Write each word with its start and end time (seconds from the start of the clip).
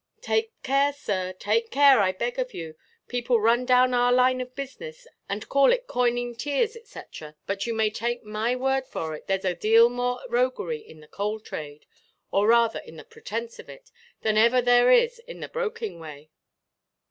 "Take 0.21 0.59
care, 0.63 0.93
sir, 0.93 1.31
take 1.31 1.69
care, 1.69 1.99
I 1.99 2.11
beg 2.11 2.39
of 2.39 2.55
you. 2.55 2.75
People 3.07 3.39
run 3.39 3.67
down 3.67 3.93
our 3.93 4.11
line 4.11 4.41
of 4.41 4.55
business, 4.55 5.05
and 5.29 5.47
call 5.47 5.71
it 5.71 5.85
coining 5.85 6.33
tears, 6.33 6.75
&c. 6.85 6.99
but 7.45 7.67
you 7.67 7.75
may 7.75 7.91
take 7.91 8.23
my 8.23 8.55
word 8.55 8.87
for 8.87 9.13
it, 9.13 9.27
there 9.27 9.37
is 9.37 9.45
a 9.45 9.53
deal 9.53 9.89
more 9.89 10.19
roguery 10.27 10.79
in 10.79 11.01
the 11.01 11.07
coal 11.07 11.39
trade, 11.39 11.85
or 12.31 12.47
rather 12.47 12.79
in 12.79 12.95
the 12.95 13.03
pretence 13.05 13.59
of 13.59 13.69
it, 13.69 13.91
than 14.21 14.39
ever 14.39 14.59
there 14.59 14.89
is 14.91 15.19
in 15.27 15.39
the 15.39 15.47
broking 15.47 15.99
way." 15.99 16.31